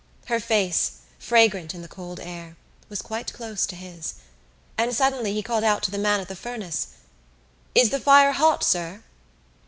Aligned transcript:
Her 0.25 0.39
face, 0.39 0.93
fragrant 1.19 1.75
in 1.75 1.83
the 1.83 1.87
cold 1.87 2.19
air, 2.19 2.55
was 2.89 3.03
quite 3.03 3.31
close 3.33 3.67
to 3.67 3.75
his; 3.75 4.15
and 4.75 4.95
suddenly 4.95 5.31
he 5.35 5.43
called 5.43 5.63
out 5.63 5.83
to 5.83 5.91
the 5.91 5.99
man 5.99 6.19
at 6.19 6.27
the 6.27 6.35
furnace: 6.35 6.87
"Is 7.75 7.91
the 7.91 7.99
fire 7.99 8.31
hot, 8.31 8.63
sir?" 8.63 9.03